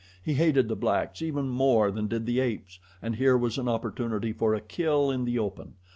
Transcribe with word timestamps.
He 0.23 0.33
hated 0.33 0.67
the 0.67 0.75
blacks 0.75 1.21
even 1.21 1.47
more 1.49 1.91
than 1.91 2.07
did 2.07 2.25
the 2.25 2.39
apes, 2.39 2.79
and 3.03 3.17
here 3.17 3.37
was 3.37 3.59
an 3.59 3.67
opportunity 3.67 4.33
for 4.33 4.55
a 4.55 4.59
kill 4.59 5.11
in 5.11 5.25
the 5.25 5.37
open. 5.37 5.75